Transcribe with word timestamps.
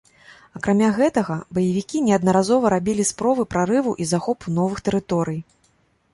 Акрамя 0.59 0.87
гэтага, 0.99 1.35
баевікі 1.57 2.01
неаднаразова 2.07 2.73
рабілі 2.77 3.07
спробы 3.11 3.43
прарыву 3.53 3.91
і 4.05 4.09
захопу 4.15 4.57
новых 4.59 4.85
тэрыторый. 4.91 5.39